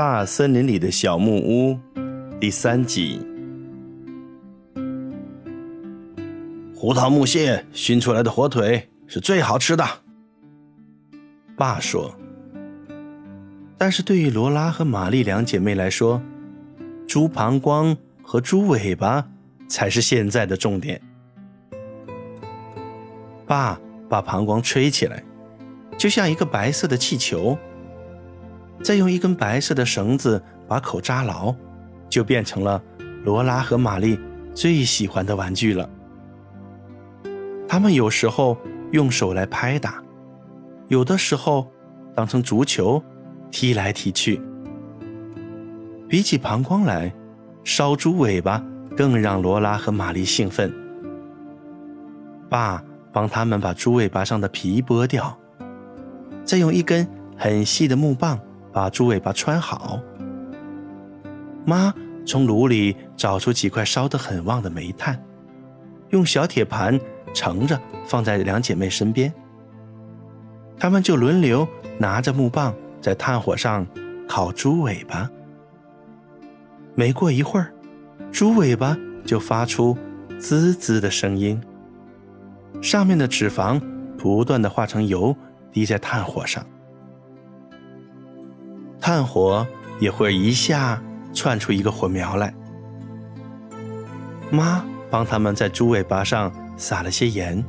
[0.00, 1.78] 大森林里的小木屋
[2.40, 3.20] 第三集。
[6.74, 9.84] 胡桃木屑熏出来的火腿是最好吃的，
[11.54, 12.16] 爸说。
[13.76, 16.22] 但是对于罗拉和玛丽两姐妹来说，
[17.06, 19.28] 猪膀胱和猪尾巴
[19.68, 20.98] 才是现在的重点。
[23.46, 23.78] 爸
[24.08, 25.22] 把膀胱吹起来，
[25.98, 27.58] 就像一个白色的气球。
[28.82, 31.54] 再用一根白色的绳子把口扎牢，
[32.08, 32.82] 就变成了
[33.24, 34.18] 罗拉和玛丽
[34.54, 35.88] 最喜欢的玩具了。
[37.68, 38.56] 他们有时候
[38.90, 40.02] 用手来拍打，
[40.88, 41.70] 有的时候
[42.14, 43.02] 当成足球
[43.50, 44.40] 踢来踢去。
[46.08, 47.14] 比起膀胱来，
[47.62, 48.64] 烧猪尾巴
[48.96, 50.74] 更让罗拉和玛丽兴奋。
[52.48, 55.38] 爸帮他们把猪尾巴上的皮剥掉，
[56.42, 58.40] 再用一根很细的木棒。
[58.72, 60.00] 把猪尾巴穿好。
[61.64, 61.92] 妈
[62.26, 65.22] 从炉里找出几块烧得很旺的煤炭，
[66.10, 66.98] 用小铁盘
[67.32, 69.32] 盛着放在两姐妹身边。
[70.78, 71.66] 她们就轮流
[71.98, 73.86] 拿着木棒在炭火上
[74.28, 75.28] 烤猪尾巴。
[76.94, 77.72] 没过一会儿，
[78.32, 79.96] 猪尾巴就发出
[80.38, 81.60] 滋滋的声音，
[82.82, 83.80] 上面的脂肪
[84.18, 85.36] 不断的化成油，
[85.70, 86.64] 滴在炭火上。
[89.10, 89.66] 炭火
[89.98, 92.54] 也会一下窜出一个火苗来。
[94.52, 97.64] 妈帮他们在猪尾巴上撒了些盐，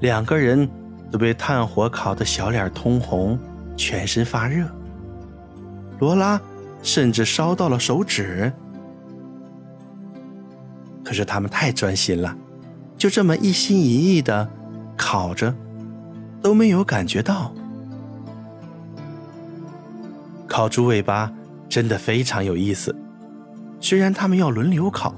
[0.00, 0.68] 两个人
[1.10, 3.38] 都被炭火烤得小脸通红，
[3.78, 4.66] 全身发热。
[6.00, 6.38] 罗拉
[6.82, 8.52] 甚至烧到了手指。
[11.02, 12.36] 可是他们太专心了，
[12.98, 14.46] 就这么一心一意的
[14.98, 15.54] 烤着，
[16.42, 17.54] 都没有感觉到。
[20.56, 21.30] 烤猪尾巴
[21.68, 22.96] 真的非常有意思，
[23.78, 25.14] 虽然他们要轮流烤，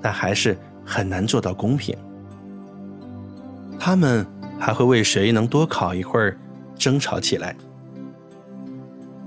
[0.00, 1.94] 但还是很难做到公平。
[3.78, 4.26] 他们
[4.58, 6.38] 还会为谁能多烤一会儿
[6.74, 7.54] 争吵起来。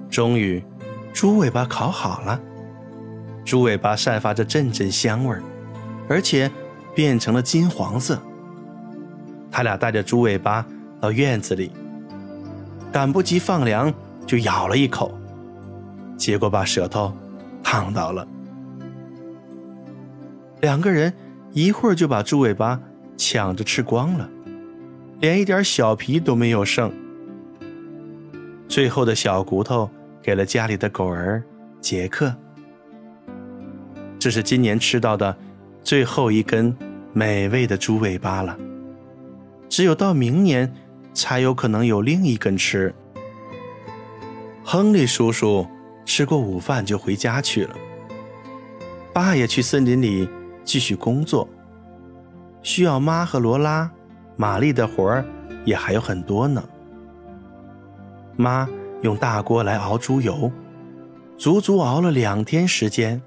[0.09, 0.65] 终于，
[1.13, 2.41] 猪尾巴烤好了，
[3.45, 5.43] 猪尾巴散发着阵阵香味儿，
[6.09, 6.49] 而且
[6.95, 8.19] 变成了金黄色。
[9.51, 10.65] 他俩带着猪尾巴
[10.99, 11.71] 到院子里，
[12.91, 13.93] 赶不及放凉，
[14.25, 15.15] 就咬了一口。
[16.17, 17.13] 结果把舌头
[17.61, 18.27] 烫到了，
[20.61, 21.13] 两个人
[21.51, 22.79] 一会儿就把猪尾巴
[23.17, 24.29] 抢着吃光了，
[25.19, 26.91] 连一点小皮都没有剩。
[28.67, 29.89] 最后的小骨头
[30.21, 31.43] 给了家里的狗儿
[31.79, 32.33] 杰克。
[34.17, 35.37] 这是今年吃到的
[35.83, 36.75] 最后一根
[37.13, 38.57] 美味的猪尾巴了，
[39.69, 40.73] 只有到明年
[41.13, 42.95] 才有可能有另一根吃。
[44.63, 45.67] 亨利叔叔。
[46.05, 47.75] 吃过午饭就回家去了。
[49.11, 50.29] 爸也去森林里
[50.63, 51.47] 继续工作，
[52.61, 53.89] 需要妈和罗拉、
[54.35, 55.25] 玛丽的活儿
[55.65, 56.63] 也还有很多呢。
[58.37, 58.67] 妈
[59.01, 60.51] 用大锅来熬猪油，
[61.37, 63.21] 足足熬了两天时间。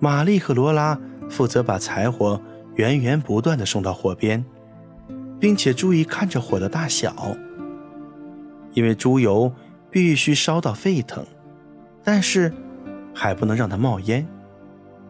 [0.00, 0.98] 玛丽和罗拉
[1.30, 2.40] 负责把柴火
[2.74, 4.44] 源源不断的送到火边，
[5.40, 7.14] 并且注意看着火的大小，
[8.72, 9.50] 因为猪油。
[9.96, 11.24] 必须烧到沸腾，
[12.04, 12.52] 但是
[13.14, 14.28] 还不能让它冒烟，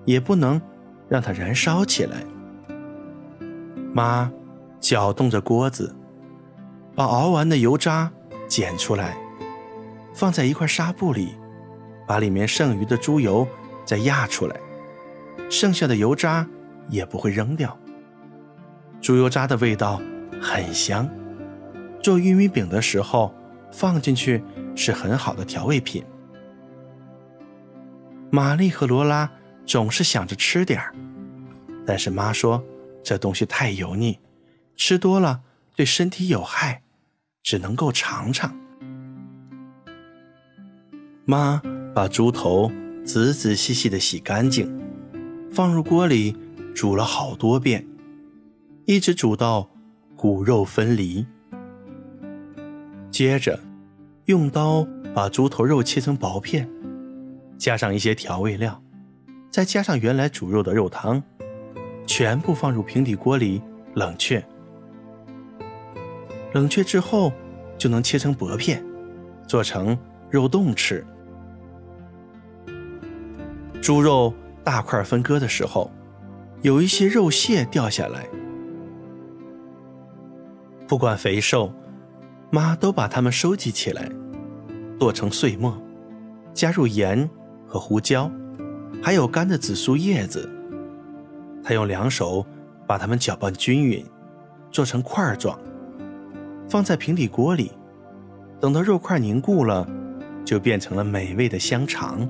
[0.04, 0.62] 也不能
[1.08, 2.22] 让它燃烧起来。
[3.92, 4.30] 妈
[4.78, 5.92] 搅动着锅子，
[6.94, 8.08] 把熬完的油渣
[8.46, 9.16] 捡出来，
[10.14, 11.30] 放在一块纱布里，
[12.06, 13.44] 把里面剩余的猪油
[13.84, 14.54] 再压出来，
[15.50, 16.46] 剩下的油渣
[16.88, 17.76] 也不会扔掉。
[19.00, 20.00] 猪油渣的味道
[20.40, 21.10] 很香，
[22.00, 23.34] 做玉米饼的时候
[23.72, 24.40] 放进去。
[24.76, 26.04] 是很好的调味品。
[28.30, 29.28] 玛丽和罗拉
[29.64, 30.94] 总是想着吃点儿，
[31.86, 32.62] 但是妈说
[33.02, 34.18] 这东西太油腻，
[34.76, 35.40] 吃多了
[35.74, 36.82] 对身体有害，
[37.42, 38.54] 只能够尝尝。
[41.24, 41.60] 妈
[41.94, 42.70] 把猪头
[43.04, 44.70] 仔仔细细的洗干净，
[45.50, 46.36] 放入锅里
[46.74, 47.86] 煮了好多遍，
[48.84, 49.70] 一直煮到
[50.14, 51.26] 骨肉分离。
[53.10, 53.65] 接着。
[54.26, 54.84] 用刀
[55.14, 56.68] 把猪头肉切成薄片，
[57.56, 58.82] 加上一些调味料，
[59.50, 61.22] 再加上原来煮肉的肉汤，
[62.08, 63.62] 全部放入平底锅里
[63.94, 64.44] 冷却。
[66.52, 67.32] 冷却之后
[67.78, 68.84] 就能切成薄片，
[69.46, 69.96] 做成
[70.28, 71.06] 肉冻吃。
[73.80, 74.34] 猪肉
[74.64, 75.88] 大块分割的时候，
[76.62, 78.26] 有一些肉屑掉下来，
[80.88, 81.72] 不管肥瘦。
[82.50, 84.10] 妈都把它们收集起来，
[84.98, 85.76] 剁成碎末，
[86.52, 87.28] 加入盐
[87.66, 88.30] 和胡椒，
[89.02, 90.48] 还有干的紫苏叶子。
[91.62, 92.46] 他用两手
[92.86, 94.04] 把它们搅拌均匀，
[94.70, 95.58] 做成块状，
[96.68, 97.72] 放在平底锅里。
[98.60, 99.86] 等到肉块凝固了，
[100.44, 102.26] 就变成了美味的香肠。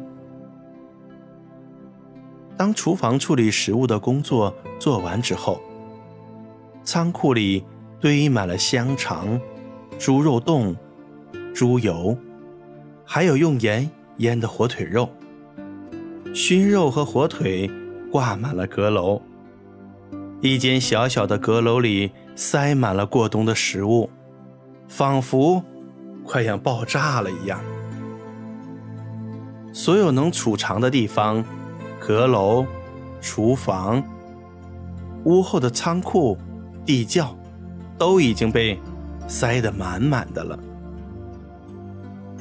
[2.57, 5.61] 当厨房处理食物的工作做完之后，
[6.83, 7.63] 仓库里
[8.01, 9.39] 堆满了香肠、
[9.99, 10.77] 猪肉冻、
[11.55, 12.17] 猪油，
[13.05, 15.09] 还有用盐腌的火腿肉。
[16.35, 17.71] 熏肉和火腿
[18.13, 19.21] 挂满了阁楼，
[20.41, 24.11] 一间小小的阁楼里塞满了过冬的食物，
[24.89, 25.63] 仿佛
[26.25, 27.61] 快要爆炸了一样。
[29.73, 31.45] 所有能储藏的地方。
[31.99, 32.65] 阁楼、
[33.21, 34.01] 厨房、
[35.25, 36.39] 屋后的仓库、
[36.85, 37.37] 地窖，
[37.99, 38.79] 都已经被
[39.27, 40.59] 塞得满满的了。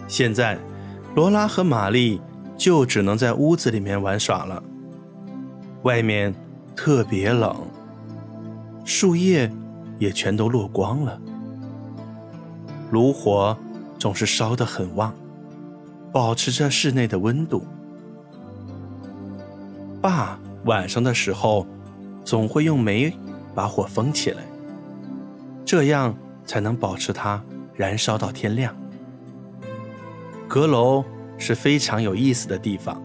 [0.08, 0.58] 现在，
[1.16, 2.22] 罗拉和玛丽
[2.58, 4.62] 就只能在屋子里面玩耍了。
[5.84, 6.34] 外面
[6.76, 7.56] 特别冷，
[8.84, 9.52] 树叶
[9.98, 11.20] 也全都落光了，
[12.92, 13.58] 炉火
[13.98, 15.14] 总是烧得很旺，
[16.12, 17.66] 保持着室内的温度。
[20.02, 21.66] 爸晚上的时候，
[22.24, 23.12] 总会用煤
[23.56, 24.44] 把火封起来，
[25.64, 27.44] 这样才能保持它
[27.74, 28.75] 燃烧到天亮。
[30.47, 31.03] 阁楼
[31.38, 33.01] 是非常有意思的地方，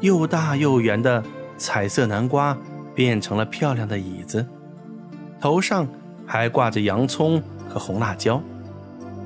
[0.00, 1.22] 又大又圆的
[1.56, 2.56] 彩色南瓜
[2.94, 4.46] 变成了漂亮的椅子，
[5.40, 5.86] 头上
[6.26, 8.42] 还挂着洋葱和红辣椒，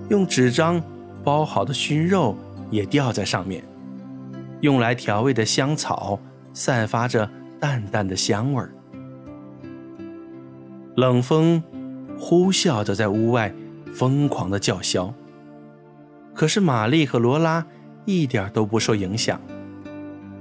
[0.09, 0.83] 用纸张
[1.25, 2.37] 包好的熏肉
[2.71, 3.65] 也吊在上面，
[4.61, 6.21] 用来调味的香草。
[6.59, 7.29] 散发着
[7.61, 8.71] 淡淡的香味儿，
[10.95, 11.63] 冷风
[12.19, 13.53] 呼啸着在屋外
[13.93, 15.13] 疯狂的叫嚣。
[16.35, 17.65] 可是玛丽和罗拉
[18.05, 19.41] 一点都不受影响，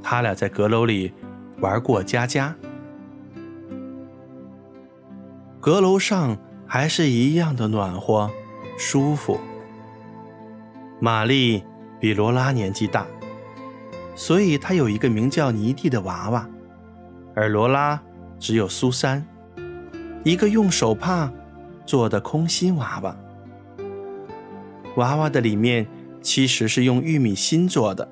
[0.04, 1.14] 他俩在阁楼里
[1.60, 2.56] 玩过家家。
[5.60, 6.38] 阁楼上
[6.68, 8.30] 还是一样的暖和、
[8.78, 9.40] 舒服。
[11.00, 11.64] 玛丽
[12.00, 13.06] 比罗拉年纪大。
[14.18, 16.48] 所以，她有一个名叫泥地的娃娃，
[17.36, 18.02] 而罗拉
[18.40, 19.26] 只有苏珊，
[20.24, 21.30] 一个用手帕
[21.86, 23.16] 做的空心娃娃。
[24.98, 25.86] 娃娃的里面
[26.22, 28.08] 其实是用玉米芯做的，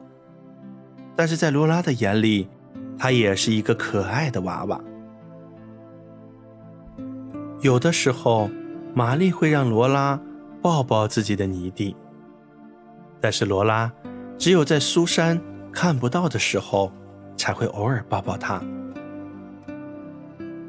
[1.15, 2.47] 但是在罗拉的眼里，
[2.97, 4.81] 它也是一个可爱的娃娃。
[7.61, 8.49] 有的时候，
[8.93, 10.19] 玛丽会让罗拉
[10.61, 11.95] 抱抱自己的泥地，
[13.19, 13.91] 但是罗拉
[14.37, 15.41] 只有在苏珊。
[15.75, 16.93] 看不到的时候，
[17.35, 18.61] 才会偶尔抱抱他。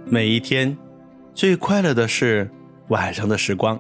[0.06, 0.75] 每一天，
[1.35, 2.51] 最快乐的事
[2.89, 3.79] 晚上的时光。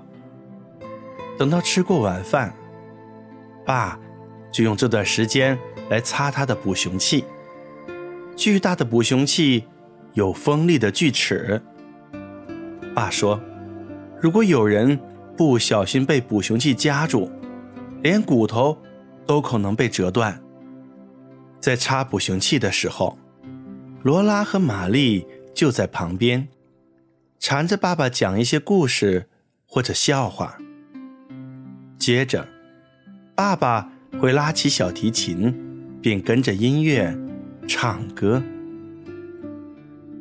[1.38, 2.54] 等到吃过晚饭，
[3.64, 3.98] 爸
[4.52, 5.58] 就用这段时间
[5.90, 7.24] 来擦他的捕熊器。
[8.36, 9.64] 巨大的捕熊器
[10.12, 11.60] 有锋利的锯齿。
[12.94, 13.40] 爸说，
[14.20, 14.98] 如果有人
[15.36, 17.30] 不小心被捕熊器夹住，
[18.02, 18.76] 连骨头
[19.26, 20.40] 都可能被折断。
[21.58, 23.18] 在擦捕熊器的时候，
[24.02, 26.46] 罗拉和玛丽就在旁边，
[27.46, 29.28] 缠着爸爸讲一些故事
[29.66, 30.56] 或者笑话。
[31.98, 32.48] 接着，
[33.34, 35.54] 爸爸会拉起小提琴，
[36.00, 37.14] 并跟着音乐
[37.68, 38.42] 唱歌。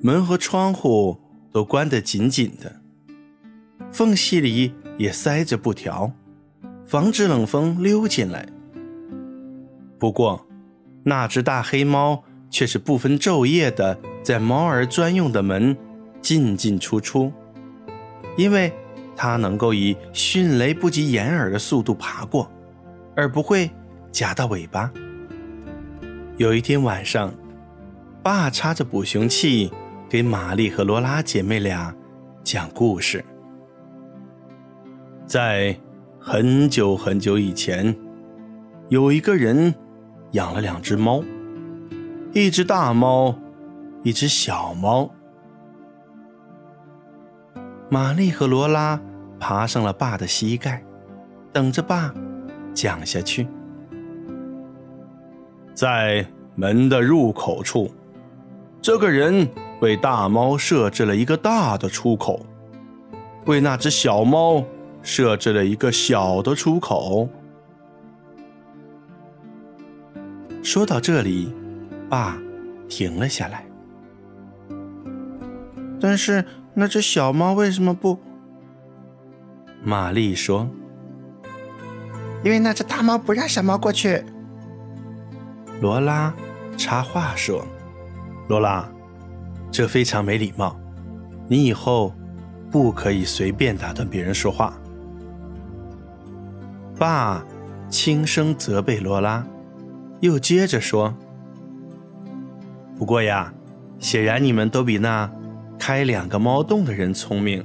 [0.02, 1.18] 门和窗户
[1.54, 2.82] 都关得紧紧的，
[3.90, 6.12] 缝隙里也塞着布条，
[6.86, 8.46] 防止冷风溜进来。
[9.98, 10.46] 不过，
[11.04, 15.78] 那只大黑猫却是不分昼夜的在猫儿专用的门
[16.24, 17.32] 进进出出，
[18.36, 18.74] 因为
[19.16, 22.52] 它能够以迅雷不及掩耳的速度爬过，
[23.16, 23.70] 而不会
[24.12, 24.92] 夹到尾巴。
[26.38, 27.32] 有一天晚上，
[28.24, 29.72] 爸插着捕熊器
[30.10, 31.94] 给玛丽和罗拉姐妹俩
[32.44, 33.24] 讲故事。
[35.28, 35.78] 在
[36.20, 37.96] 很久很久以前，
[38.90, 39.72] 有一个人。
[40.34, 41.24] 养了两只猫，
[42.32, 43.38] 一只大猫，
[44.02, 45.08] 一只小猫。
[47.94, 49.00] 玛丽和罗拉
[49.40, 50.84] 爬上了爸的膝盖，
[51.52, 52.12] 等着爸
[52.74, 53.48] 讲下去。
[55.76, 57.94] 在门的入口处，
[58.82, 59.48] 这个人
[59.80, 62.44] 为大猫设置了一个大的出口，
[63.46, 64.64] 为那只小猫
[65.04, 67.30] 设置了一个小的出口。
[70.64, 71.54] 说到这里，
[72.10, 72.40] 爸
[72.90, 73.64] 停了下来。
[76.02, 76.44] 但是
[76.74, 78.20] 那只小猫为什么不？
[79.84, 80.68] 玛丽说
[82.44, 84.24] ：“因为那只大猫不让小猫过去。”
[85.82, 86.34] 罗拉
[86.78, 87.66] 插话说
[88.48, 88.90] ：“罗拉，
[89.70, 90.80] 这非常没礼貌，
[91.48, 92.14] 你以后
[92.72, 94.74] 不可以随便打断别人说话。”
[96.98, 97.44] 爸
[97.90, 99.46] 轻声责备罗拉，
[100.22, 101.14] 又接着说
[102.98, 103.54] ：“不过呀，
[104.00, 105.30] 显然你们都比那
[105.86, 107.62] 开两个猫洞的人聪明。”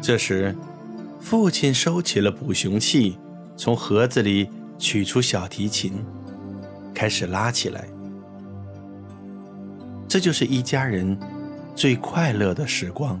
[0.00, 0.56] 这时，
[1.20, 3.18] 父亲收起了捕熊器，
[3.58, 4.48] 从盒子里
[4.78, 5.92] 取出小提琴，
[6.94, 7.86] 开始拉起来。
[10.08, 11.14] 这就是一家人
[11.74, 13.20] 最快乐的时光。